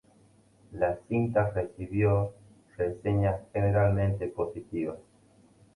La 0.71 0.97
cinta 1.07 1.51
recibió 1.51 2.33
reseñas 2.75 3.39
generalmente 3.53 4.25
positivas. 4.29 4.97